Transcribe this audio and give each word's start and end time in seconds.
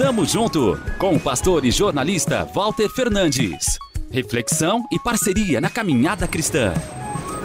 Tamo 0.00 0.24
junto 0.24 0.80
com 0.98 1.14
o 1.14 1.20
pastor 1.20 1.62
e 1.66 1.70
jornalista 1.70 2.46
Walter 2.54 2.88
Fernandes. 2.88 3.78
Reflexão 4.10 4.82
e 4.90 4.98
parceria 4.98 5.60
na 5.60 5.68
caminhada 5.68 6.26
cristã. 6.26 6.72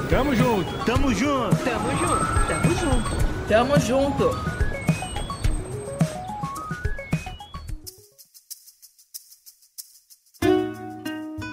Tamo 0.10 0.34
junto, 0.34 0.86
tamo 0.86 1.14
junto, 1.14 1.54
tamo 1.66 1.90
junto, 1.98 2.48
tamo 2.48 2.74
junto, 2.80 3.10
tamo 3.50 3.78
junto. 3.78 4.30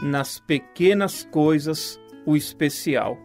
Nas 0.05 0.39
pequenas 0.39 1.27
coisas, 1.33 1.99
o 2.25 2.37
especial. 2.37 3.19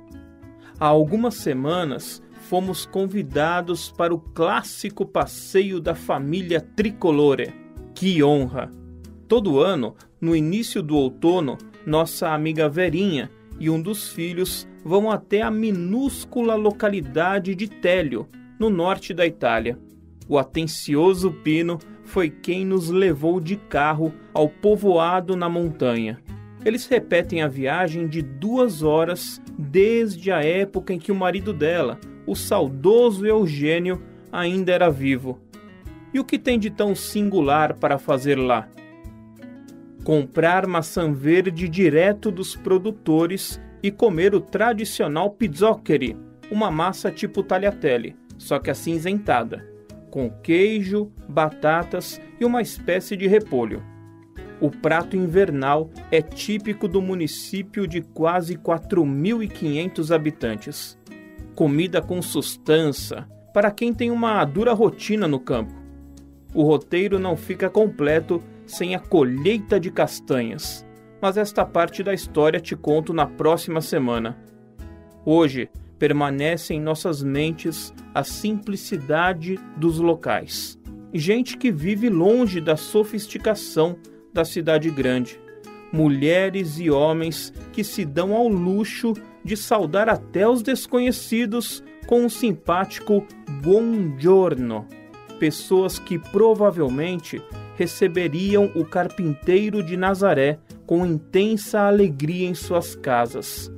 Há 0.79 0.87
algumas 0.87 1.35
semanas 1.35 2.23
fomos 2.49 2.87
convidados 2.87 3.91
para 3.91 4.15
o 4.15 4.19
clássico 4.19 5.05
passeio 5.05 5.79
da 5.79 5.93
família 5.93 6.59
Tricolore. 6.59 7.66
Que 7.99 8.21
honra! 8.21 8.71
Todo 9.27 9.59
ano, 9.59 9.95
no 10.21 10.35
início 10.35 10.83
do 10.83 10.95
outono, 10.95 11.57
nossa 11.83 12.29
amiga 12.29 12.69
Verinha 12.69 13.27
e 13.59 13.71
um 13.71 13.81
dos 13.81 14.09
filhos 14.09 14.67
vão 14.85 15.09
até 15.09 15.41
a 15.41 15.49
minúscula 15.49 16.53
localidade 16.53 17.55
de 17.55 17.67
Télio, 17.67 18.27
no 18.59 18.69
norte 18.69 19.15
da 19.15 19.25
Itália. 19.25 19.79
O 20.29 20.37
atencioso 20.37 21.31
Pino 21.43 21.79
foi 22.03 22.29
quem 22.29 22.63
nos 22.63 22.91
levou 22.91 23.39
de 23.39 23.55
carro 23.55 24.13
ao 24.31 24.47
povoado 24.47 25.35
na 25.35 25.49
montanha. 25.49 26.19
Eles 26.63 26.85
repetem 26.85 27.41
a 27.41 27.47
viagem 27.47 28.07
de 28.07 28.21
duas 28.21 28.83
horas 28.83 29.41
desde 29.57 30.31
a 30.31 30.43
época 30.43 30.93
em 30.93 30.99
que 30.99 31.11
o 31.11 31.15
marido 31.15 31.51
dela, 31.51 31.99
o 32.27 32.35
saudoso 32.35 33.25
Eugênio 33.25 33.99
ainda 34.31 34.71
era 34.71 34.91
vivo. 34.91 35.46
E 36.13 36.19
o 36.19 36.23
que 36.23 36.39
tem 36.39 36.57
de 36.57 36.69
tão 36.69 36.95
singular 36.95 37.75
para 37.75 37.97
fazer 37.97 38.35
lá? 38.35 38.67
Comprar 40.03 40.65
maçã 40.65 41.11
verde 41.11 41.67
direto 41.67 42.31
dos 42.31 42.55
produtores 42.55 43.61
e 43.83 43.91
comer 43.91 44.33
o 44.33 44.41
tradicional 44.41 45.29
pizzoccheri, 45.31 46.17
uma 46.49 46.71
massa 46.71 47.11
tipo 47.11 47.43
tagliatelle, 47.43 48.15
só 48.37 48.57
que 48.57 48.69
acinzentada, 48.69 49.67
com 50.09 50.29
queijo, 50.29 51.11
batatas 51.27 52.21
e 52.39 52.45
uma 52.45 52.61
espécie 52.61 53.15
de 53.17 53.27
repolho. 53.27 53.83
O 54.59 54.71
prato 54.71 55.15
invernal 55.15 55.91
é 56.09 56.21
típico 56.21 56.87
do 56.87 57.01
município 57.01 57.85
de 57.85 58.01
quase 58.01 58.55
4.500 58.55 60.15
habitantes 60.15 60.97
comida 61.57 62.03
com 62.03 62.21
sustância 62.21 63.27
para 63.51 63.71
quem 63.71 63.91
tem 63.91 64.11
uma 64.11 64.45
dura 64.45 64.73
rotina 64.73 65.27
no 65.27 65.39
campo. 65.39 65.73
O 66.53 66.63
roteiro 66.63 67.19
não 67.19 67.35
fica 67.35 67.69
completo 67.69 68.41
sem 68.65 68.95
a 68.95 68.99
colheita 68.99 69.79
de 69.79 69.91
castanhas, 69.91 70.85
mas 71.21 71.37
esta 71.37 71.65
parte 71.65 72.03
da 72.03 72.13
história 72.13 72.59
te 72.59 72.75
conto 72.75 73.13
na 73.13 73.25
próxima 73.25 73.81
semana. 73.81 74.37
Hoje 75.25 75.69
permanece 75.97 76.73
em 76.73 76.79
nossas 76.79 77.23
mentes 77.23 77.93
a 78.13 78.23
simplicidade 78.23 79.59
dos 79.75 79.99
locais. 79.99 80.77
Gente 81.13 81.57
que 81.57 81.71
vive 81.71 82.09
longe 82.09 82.61
da 82.61 82.75
sofisticação 82.75 83.97
da 84.33 84.45
cidade 84.45 84.89
grande. 84.89 85.39
Mulheres 85.91 86.79
e 86.79 86.89
homens 86.89 87.53
que 87.71 87.83
se 87.83 88.05
dão 88.05 88.35
ao 88.35 88.47
luxo 88.47 89.13
de 89.43 89.55
saudar 89.55 90.09
até 90.09 90.47
os 90.47 90.61
desconhecidos 90.61 91.83
com 92.05 92.25
um 92.25 92.29
simpático 92.29 93.25
buongiorno. 93.63 94.85
Pessoas 95.39 95.99
que 95.99 96.17
provavelmente 96.17 97.41
receberiam 97.75 98.71
o 98.75 98.83
carpinteiro 98.83 99.83
de 99.83 99.95
Nazaré 99.95 100.57
com 100.85 101.05
intensa 101.05 101.81
alegria 101.81 102.47
em 102.47 102.55
suas 102.55 102.95
casas. 102.95 103.71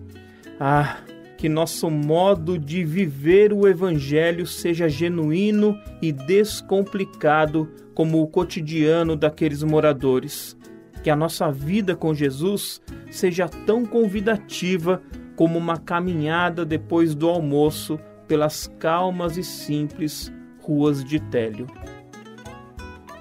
Ah, 0.60 1.00
que 1.38 1.50
nosso 1.50 1.90
modo 1.90 2.58
de 2.58 2.84
viver 2.84 3.52
o 3.52 3.68
Evangelho 3.68 4.46
seja 4.46 4.88
genuíno 4.88 5.78
e 6.02 6.12
descomplicado 6.12 7.70
como 7.94 8.22
o 8.22 8.28
cotidiano 8.28 9.16
daqueles 9.16 9.64
moradores. 9.64 10.58
Que 11.04 11.10
a 11.10 11.16
nossa 11.16 11.52
vida 11.52 11.96
com 11.96 12.14
Jesus 12.14 12.82
seja 13.10 13.48
tão 13.48 13.86
convidativa 13.86 15.02
como 15.36 15.58
uma 15.58 15.78
caminhada 15.78 16.66
depois 16.66 17.16
do 17.16 17.28
almoço 17.30 18.00
pelas 18.28 18.68
calmas 18.78 19.38
e 19.38 19.44
simples 19.44 20.32
ruas 20.70 21.04
de 21.04 21.20
Télio. 21.20 21.66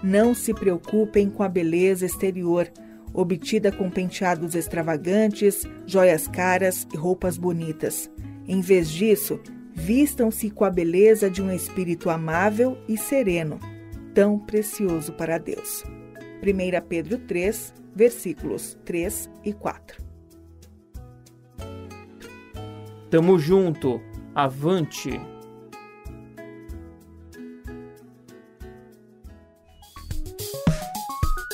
Não 0.03 0.35
se 0.35 0.53
preocupem 0.53 1.31
com 1.31 1.43
a 1.43 1.49
beleza 1.49 2.05
exterior, 2.05 2.71
obtida 3.15 3.73
com 3.73 3.89
penteados 3.89 4.55
extravagantes, 4.55 5.67
joias 5.87 6.29
caras 6.29 6.87
e 6.93 6.97
roupas 6.97 7.39
bonitas. 7.39 8.11
Em 8.47 8.61
vez 8.61 8.91
disso, 8.91 9.41
vistam-se 9.75 10.51
com 10.51 10.67
a 10.67 10.71
beleza 10.71 11.31
de 11.31 11.41
um 11.41 11.51
espírito 11.51 12.11
amável 12.11 12.77
e 12.87 12.99
sereno, 12.99 13.59
tão 14.13 14.39
precioso 14.39 15.15
para 15.15 15.39
Deus. 15.39 15.83
1 16.43 16.87
Pedro 16.87 17.17
3, 17.17 17.73
versículos 17.95 18.79
3 18.85 19.31
e 19.43 19.55
4. 19.55 20.05
Tamo 23.11 23.39
junto. 23.39 24.01
Avante. 24.35 25.19